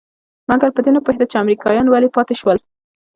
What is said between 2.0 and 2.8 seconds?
پاتې شول.